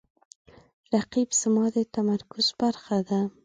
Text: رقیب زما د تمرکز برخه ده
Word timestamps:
رقیب 0.93 1.29
زما 1.41 1.65
د 1.75 1.77
تمرکز 1.95 2.47
برخه 2.61 2.97
ده 3.07 3.19